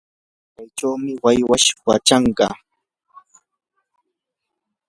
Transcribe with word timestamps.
machaychawmi 0.53 1.11
waywash 1.23 1.67
wachaykan. 1.87 2.53